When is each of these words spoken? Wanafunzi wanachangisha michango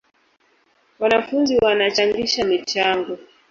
Wanafunzi 0.99 1.53
wanachangisha 1.63 2.43
michango 2.45 3.17